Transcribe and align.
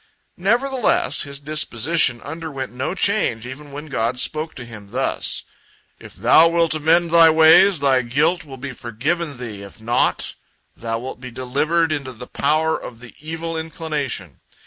Nevertheless, 0.39 1.21
his 1.21 1.39
disposition 1.39 2.23
underwent 2.23 2.71
no 2.71 2.95
change, 2.95 3.45
even 3.45 3.71
when 3.71 3.85
God 3.85 4.17
spoke 4.17 4.55
to 4.55 4.65
him 4.65 4.87
thus: 4.87 5.43
"If 5.99 6.15
thou 6.15 6.47
wilt 6.47 6.73
amend 6.73 7.11
thy 7.11 7.29
ways, 7.29 7.81
thy 7.81 8.01
guilt 8.01 8.43
will 8.43 8.57
be 8.57 8.71
forgiven 8.73 9.37
thee; 9.37 9.61
if 9.61 9.79
not, 9.79 10.33
thou 10.75 10.97
wilt 10.97 11.21
be 11.21 11.29
delivered 11.29 11.91
into 11.91 12.13
the 12.13 12.25
power 12.25 12.75
of 12.75 12.99
the 12.99 13.13
evil 13.21 13.55
inclination. 13.55 14.39